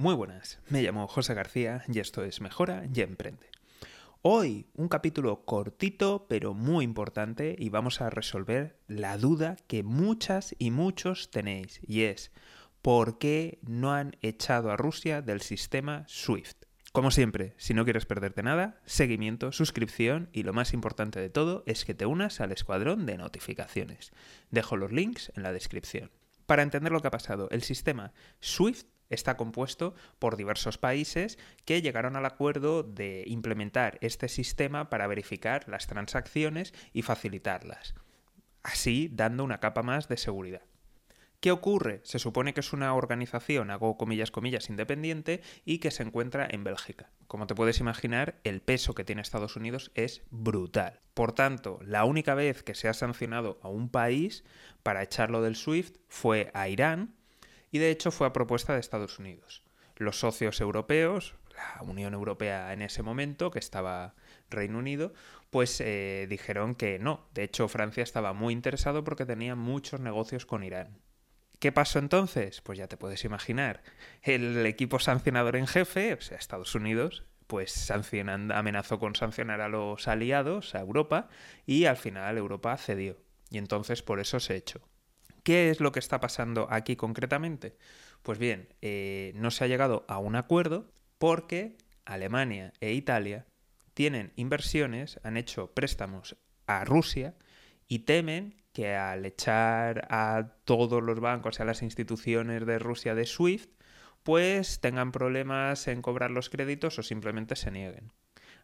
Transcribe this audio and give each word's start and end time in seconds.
Muy 0.00 0.14
buenas, 0.14 0.58
me 0.70 0.80
llamo 0.80 1.06
José 1.06 1.34
García 1.34 1.84
y 1.86 1.98
esto 1.98 2.24
es 2.24 2.40
Mejora 2.40 2.84
y 2.90 3.02
Emprende. 3.02 3.50
Hoy 4.22 4.66
un 4.72 4.88
capítulo 4.88 5.44
cortito 5.44 6.24
pero 6.26 6.54
muy 6.54 6.86
importante 6.86 7.54
y 7.58 7.68
vamos 7.68 8.00
a 8.00 8.08
resolver 8.08 8.78
la 8.88 9.18
duda 9.18 9.56
que 9.66 9.82
muchas 9.82 10.56
y 10.58 10.70
muchos 10.70 11.30
tenéis 11.30 11.80
y 11.86 12.04
es 12.04 12.32
¿por 12.80 13.18
qué 13.18 13.58
no 13.60 13.92
han 13.92 14.16
echado 14.22 14.70
a 14.70 14.78
Rusia 14.78 15.20
del 15.20 15.42
sistema 15.42 16.06
SWIFT? 16.08 16.64
Como 16.92 17.10
siempre, 17.10 17.52
si 17.58 17.74
no 17.74 17.84
quieres 17.84 18.06
perderte 18.06 18.42
nada, 18.42 18.80
seguimiento, 18.86 19.52
suscripción 19.52 20.30
y 20.32 20.44
lo 20.44 20.54
más 20.54 20.72
importante 20.72 21.20
de 21.20 21.28
todo 21.28 21.62
es 21.66 21.84
que 21.84 21.92
te 21.92 22.06
unas 22.06 22.40
al 22.40 22.52
escuadrón 22.52 23.04
de 23.04 23.18
notificaciones. 23.18 24.12
Dejo 24.50 24.78
los 24.78 24.92
links 24.92 25.30
en 25.36 25.42
la 25.42 25.52
descripción. 25.52 26.10
Para 26.46 26.62
entender 26.62 26.90
lo 26.90 27.00
que 27.00 27.08
ha 27.08 27.12
pasado, 27.12 27.48
el 27.50 27.62
sistema 27.62 28.14
SWIFT 28.40 28.89
está 29.10 29.36
compuesto 29.36 29.94
por 30.18 30.36
diversos 30.36 30.78
países 30.78 31.38
que 31.64 31.82
llegaron 31.82 32.16
al 32.16 32.24
acuerdo 32.24 32.82
de 32.82 33.24
implementar 33.26 33.98
este 34.00 34.28
sistema 34.28 34.88
para 34.88 35.06
verificar 35.06 35.68
las 35.68 35.86
transacciones 35.86 36.72
y 36.92 37.02
facilitarlas, 37.02 37.94
así 38.62 39.10
dando 39.12 39.44
una 39.44 39.60
capa 39.60 39.82
más 39.82 40.08
de 40.08 40.16
seguridad. 40.16 40.62
¿Qué 41.40 41.52
ocurre? 41.52 42.02
Se 42.04 42.18
supone 42.18 42.52
que 42.52 42.60
es 42.60 42.74
una 42.74 42.94
organización, 42.94 43.70
hago 43.70 43.96
comillas, 43.96 44.30
comillas, 44.30 44.68
independiente 44.68 45.40
y 45.64 45.78
que 45.78 45.90
se 45.90 46.02
encuentra 46.02 46.46
en 46.50 46.64
Bélgica. 46.64 47.10
Como 47.28 47.46
te 47.46 47.54
puedes 47.54 47.80
imaginar, 47.80 48.38
el 48.44 48.60
peso 48.60 48.94
que 48.94 49.04
tiene 49.04 49.22
Estados 49.22 49.56
Unidos 49.56 49.90
es 49.94 50.22
brutal. 50.30 51.00
Por 51.14 51.32
tanto, 51.32 51.78
la 51.82 52.04
única 52.04 52.34
vez 52.34 52.62
que 52.62 52.74
se 52.74 52.88
ha 52.88 52.92
sancionado 52.92 53.58
a 53.62 53.68
un 53.68 53.88
país 53.88 54.44
para 54.82 55.02
echarlo 55.02 55.40
del 55.40 55.56
SWIFT 55.56 55.96
fue 56.08 56.50
a 56.52 56.68
Irán 56.68 57.14
y 57.70 57.78
de 57.78 57.90
hecho 57.90 58.10
fue 58.10 58.26
a 58.26 58.32
propuesta 58.32 58.74
de 58.74 58.80
Estados 58.80 59.18
Unidos. 59.18 59.62
Los 59.96 60.18
socios 60.18 60.60
europeos, 60.60 61.34
la 61.54 61.82
Unión 61.82 62.14
Europea 62.14 62.72
en 62.72 62.82
ese 62.82 63.02
momento, 63.02 63.50
que 63.50 63.58
estaba 63.58 64.14
Reino 64.48 64.78
Unido, 64.78 65.12
pues 65.50 65.80
eh, 65.80 66.26
dijeron 66.28 66.74
que 66.74 66.98
no. 66.98 67.28
De 67.34 67.42
hecho, 67.42 67.68
Francia 67.68 68.02
estaba 68.02 68.32
muy 68.32 68.52
interesado 68.52 69.04
porque 69.04 69.26
tenía 69.26 69.54
muchos 69.56 70.00
negocios 70.00 70.46
con 70.46 70.62
Irán. 70.62 70.98
¿Qué 71.58 71.72
pasó 71.72 71.98
entonces? 71.98 72.62
Pues 72.62 72.78
ya 72.78 72.88
te 72.88 72.96
puedes 72.96 73.24
imaginar. 73.24 73.82
El 74.22 74.64
equipo 74.64 74.98
sancionador 74.98 75.56
en 75.56 75.66
jefe, 75.66 76.14
o 76.14 76.20
sea, 76.20 76.38
Estados 76.38 76.74
Unidos, 76.74 77.24
pues 77.46 77.90
amenazó 77.90 78.98
con 78.98 79.14
sancionar 79.14 79.60
a 79.60 79.68
los 79.68 80.08
aliados, 80.08 80.74
a 80.74 80.80
Europa, 80.80 81.28
y 81.66 81.84
al 81.84 81.96
final 81.96 82.38
Europa 82.38 82.76
cedió. 82.78 83.18
Y 83.50 83.58
entonces 83.58 84.02
por 84.02 84.20
eso 84.20 84.40
se 84.40 84.56
echó. 84.56 84.80
¿Qué 85.42 85.70
es 85.70 85.80
lo 85.80 85.92
que 85.92 85.98
está 85.98 86.20
pasando 86.20 86.66
aquí 86.70 86.96
concretamente? 86.96 87.76
Pues 88.22 88.38
bien, 88.38 88.68
eh, 88.82 89.32
no 89.34 89.50
se 89.50 89.64
ha 89.64 89.68
llegado 89.68 90.04
a 90.08 90.18
un 90.18 90.36
acuerdo 90.36 90.92
porque 91.18 91.76
Alemania 92.04 92.72
e 92.80 92.92
Italia 92.92 93.46
tienen 93.94 94.32
inversiones, 94.36 95.20
han 95.22 95.36
hecho 95.36 95.72
préstamos 95.72 96.36
a 96.66 96.84
Rusia 96.84 97.34
y 97.86 98.00
temen 98.00 98.54
que 98.72 98.94
al 98.94 99.24
echar 99.26 100.06
a 100.10 100.54
todos 100.64 101.02
los 101.02 101.20
bancos 101.20 101.58
y 101.58 101.62
a 101.62 101.64
las 101.64 101.82
instituciones 101.82 102.64
de 102.66 102.78
Rusia 102.78 103.14
de 103.14 103.26
SWIFT, 103.26 103.70
pues 104.22 104.80
tengan 104.80 105.12
problemas 105.12 105.88
en 105.88 106.02
cobrar 106.02 106.30
los 106.30 106.50
créditos 106.50 106.98
o 106.98 107.02
simplemente 107.02 107.56
se 107.56 107.70
nieguen. 107.70 108.12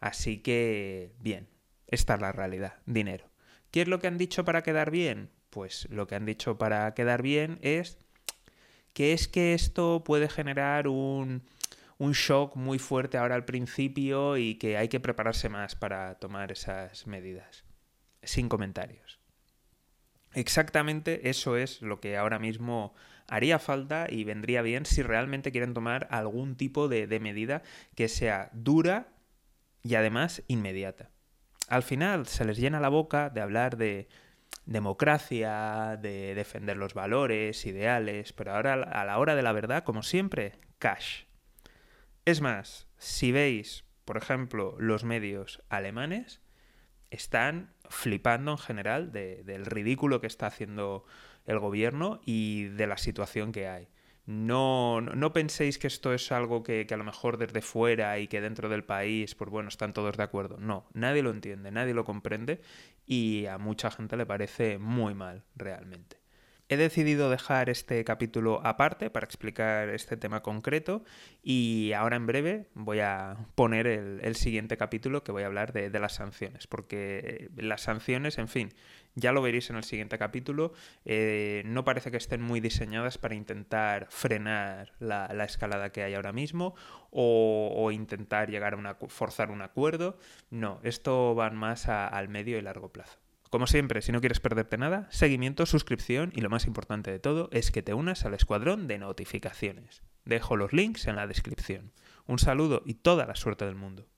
Así 0.00 0.38
que, 0.38 1.14
bien, 1.20 1.48
esta 1.86 2.14
es 2.14 2.20
la 2.20 2.32
realidad, 2.32 2.74
dinero. 2.84 3.33
¿Qué 3.74 3.82
es 3.82 3.88
lo 3.88 3.98
que 3.98 4.06
han 4.06 4.18
dicho 4.18 4.44
para 4.44 4.62
quedar 4.62 4.92
bien? 4.92 5.30
Pues 5.50 5.88
lo 5.90 6.06
que 6.06 6.14
han 6.14 6.26
dicho 6.26 6.58
para 6.58 6.94
quedar 6.94 7.22
bien 7.22 7.58
es 7.60 7.98
que 8.92 9.12
es 9.12 9.26
que 9.26 9.52
esto 9.52 10.04
puede 10.04 10.28
generar 10.28 10.86
un, 10.86 11.42
un 11.98 12.12
shock 12.12 12.54
muy 12.54 12.78
fuerte 12.78 13.18
ahora 13.18 13.34
al 13.34 13.44
principio 13.44 14.36
y 14.36 14.54
que 14.60 14.76
hay 14.76 14.86
que 14.86 15.00
prepararse 15.00 15.48
más 15.48 15.74
para 15.74 16.14
tomar 16.20 16.52
esas 16.52 17.08
medidas. 17.08 17.64
Sin 18.22 18.48
comentarios. 18.48 19.18
Exactamente 20.34 21.28
eso 21.28 21.56
es 21.56 21.82
lo 21.82 21.98
que 21.98 22.16
ahora 22.16 22.38
mismo 22.38 22.94
haría 23.26 23.58
falta 23.58 24.06
y 24.08 24.22
vendría 24.22 24.62
bien 24.62 24.86
si 24.86 25.02
realmente 25.02 25.50
quieren 25.50 25.74
tomar 25.74 26.06
algún 26.12 26.54
tipo 26.54 26.86
de, 26.86 27.08
medida 27.18 27.64
que 27.96 28.06
sea 28.06 28.50
dura 28.52 29.08
y 29.82 29.96
además 29.96 30.44
inmediata. 30.46 31.10
Al 31.68 31.82
final 31.82 32.26
se 32.26 32.44
les 32.44 32.58
llena 32.58 32.80
la 32.80 32.88
boca 32.88 33.30
de 33.30 33.40
hablar 33.40 33.76
de 33.76 34.08
democracia, 34.66 35.98
de 36.00 36.34
defender 36.34 36.76
los 36.76 36.94
valores, 36.94 37.64
ideales, 37.66 38.32
pero 38.32 38.54
ahora 38.54 38.74
a 38.74 39.04
la 39.04 39.18
hora 39.18 39.34
de 39.34 39.42
la 39.42 39.52
verdad, 39.52 39.84
como 39.84 40.02
siempre, 40.02 40.58
cash. 40.78 41.24
Es 42.24 42.40
más, 42.40 42.86
si 42.98 43.32
veis, 43.32 43.84
por 44.04 44.16
ejemplo, 44.16 44.76
los 44.78 45.04
medios 45.04 45.62
alemanes, 45.68 46.40
están 47.10 47.72
flipando 47.88 48.52
en 48.52 48.58
general 48.58 49.12
del 49.12 49.66
ridículo 49.66 50.20
que 50.20 50.26
está 50.26 50.46
haciendo 50.46 51.04
el 51.46 51.58
gobierno 51.58 52.20
y 52.24 52.64
de 52.64 52.86
la 52.86 52.96
situación 52.96 53.52
que 53.52 53.68
hay. 53.68 53.88
No, 54.26 55.02
no 55.02 55.32
penséis 55.34 55.78
que 55.78 55.86
esto 55.86 56.14
es 56.14 56.32
algo 56.32 56.62
que, 56.62 56.86
que, 56.86 56.94
a 56.94 56.96
lo 56.96 57.04
mejor 57.04 57.36
desde 57.36 57.60
fuera 57.60 58.18
y 58.18 58.26
que 58.26 58.40
dentro 58.40 58.70
del 58.70 58.82
país, 58.82 59.34
pues 59.34 59.50
bueno, 59.50 59.68
están 59.68 59.92
todos 59.92 60.16
de 60.16 60.22
acuerdo. 60.22 60.56
No, 60.58 60.86
nadie 60.94 61.22
lo 61.22 61.30
entiende, 61.30 61.70
nadie 61.70 61.92
lo 61.92 62.04
comprende 62.04 62.62
y 63.06 63.46
a 63.46 63.58
mucha 63.58 63.90
gente 63.90 64.16
le 64.16 64.24
parece 64.26 64.78
muy 64.78 65.14
mal 65.14 65.44
realmente. 65.56 66.23
He 66.74 66.76
decidido 66.76 67.30
dejar 67.30 67.70
este 67.70 68.02
capítulo 68.02 68.60
aparte 68.64 69.08
para 69.08 69.24
explicar 69.24 69.90
este 69.90 70.16
tema 70.16 70.42
concreto 70.42 71.04
y 71.40 71.92
ahora 71.92 72.16
en 72.16 72.26
breve 72.26 72.66
voy 72.74 72.98
a 72.98 73.36
poner 73.54 73.86
el, 73.86 74.34
siguiente 74.34 74.76
capítulo 74.76 75.22
que 75.22 75.30
voy 75.30 75.44
a 75.44 75.46
hablar 75.46 75.72
de, 75.72 75.88
las 76.00 76.14
sanciones, 76.14 76.66
porque 76.66 77.48
las 77.54 77.82
sanciones, 77.82 78.38
en 78.38 78.48
fin, 78.48 78.74
ya 79.14 79.30
lo 79.30 79.40
veréis 79.40 79.70
en 79.70 79.76
el 79.76 79.84
siguiente 79.84 80.18
capítulo, 80.18 80.72
eh, 81.04 81.62
no 81.64 81.84
parece 81.84 82.10
que 82.10 82.16
estén 82.16 82.42
muy 82.42 82.58
diseñadas 82.58 83.18
para 83.18 83.36
intentar 83.36 84.08
frenar 84.10 84.94
la, 84.98 85.26
escalada 85.44 85.92
que 85.92 86.02
hay 86.02 86.14
ahora 86.14 86.32
mismo 86.32 86.74
o, 87.12 87.88
intentar 87.92 88.50
llegar 88.50 88.74
a 88.74 88.78
una, 88.78 88.96
forzar 88.96 89.52
un 89.52 89.62
acuerdo. 89.62 90.18
No, 90.50 90.80
esto 90.82 91.36
van 91.36 91.54
más 91.54 91.88
al 91.88 92.28
medio 92.28 92.58
y 92.58 92.62
largo 92.62 92.90
plazo. 92.90 93.23
Como 93.54 93.68
siempre, 93.68 94.02
si 94.02 94.10
no 94.10 94.18
quieres 94.18 94.40
perderte 94.40 94.78
nada, 94.78 95.06
seguimiento, 95.12 95.64
suscripción 95.64 96.32
y 96.34 96.40
lo 96.40 96.50
más 96.50 96.66
importante 96.66 97.12
de 97.12 97.20
todo 97.20 97.48
es 97.52 97.70
que 97.70 97.84
te 97.84 97.94
unas 97.94 98.24
al 98.24 98.34
escuadrón 98.34 98.88
de 98.88 98.98
notificaciones. 98.98 100.02
Dejo 100.24 100.56
los 100.56 100.72
links 100.72 101.06
en 101.06 101.14
la 101.14 101.28
descripción. 101.28 101.92
Un 102.26 102.40
saludo 102.40 102.82
y 102.84 102.94
toda 102.94 103.26
la 103.26 103.36
suerte 103.36 103.64
del 103.64 103.76
mundo. 103.76 104.08